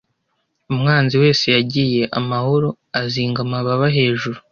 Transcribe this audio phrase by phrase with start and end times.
[0.71, 2.67] Umwanzi wese yagiye,- amahoro
[3.01, 4.39] azinga amababa hejuru